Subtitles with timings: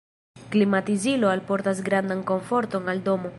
[0.53, 3.29] Klimatizilo alportas grandan komforton al domo.